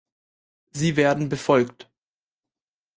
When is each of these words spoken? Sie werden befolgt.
Sie 0.71 0.95
werden 0.95 1.29
befolgt. 1.29 1.87